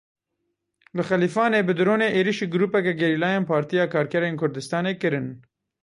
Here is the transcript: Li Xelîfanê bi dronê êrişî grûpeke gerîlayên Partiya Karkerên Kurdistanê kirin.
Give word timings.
Li 0.95 1.03
Xelîfanê 1.09 1.61
bi 1.67 1.73
dronê 1.79 2.09
êrişî 2.19 2.47
grûpeke 2.53 2.93
gerîlayên 3.01 3.45
Partiya 3.51 3.85
Karkerên 3.93 4.35
Kurdistanê 4.41 4.93
kirin. 5.01 5.27